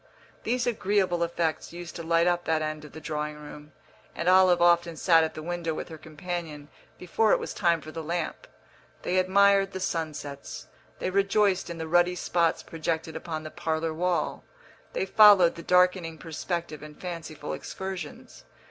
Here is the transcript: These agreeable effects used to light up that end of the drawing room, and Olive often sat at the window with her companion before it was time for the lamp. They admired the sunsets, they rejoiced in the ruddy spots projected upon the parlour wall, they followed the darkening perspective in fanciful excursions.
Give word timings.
These 0.45 0.65
agreeable 0.65 1.21
effects 1.21 1.73
used 1.73 1.95
to 1.95 2.01
light 2.01 2.25
up 2.25 2.45
that 2.45 2.63
end 2.63 2.83
of 2.83 2.93
the 2.93 2.99
drawing 2.99 3.35
room, 3.35 3.71
and 4.15 4.27
Olive 4.27 4.59
often 4.59 4.95
sat 4.97 5.23
at 5.23 5.35
the 5.35 5.43
window 5.43 5.75
with 5.75 5.89
her 5.89 5.97
companion 5.99 6.69
before 6.97 7.33
it 7.33 7.39
was 7.39 7.53
time 7.53 7.81
for 7.81 7.91
the 7.91 8.01
lamp. 8.01 8.47
They 9.03 9.19
admired 9.19 9.73
the 9.73 9.79
sunsets, 9.79 10.65
they 10.97 11.11
rejoiced 11.11 11.69
in 11.69 11.77
the 11.77 11.87
ruddy 11.87 12.15
spots 12.15 12.63
projected 12.63 13.15
upon 13.15 13.43
the 13.43 13.51
parlour 13.51 13.93
wall, 13.93 14.43
they 14.93 15.05
followed 15.05 15.53
the 15.53 15.61
darkening 15.61 16.17
perspective 16.17 16.81
in 16.81 16.95
fanciful 16.95 17.53
excursions. 17.53 18.43